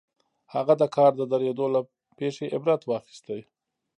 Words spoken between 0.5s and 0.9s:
هغه د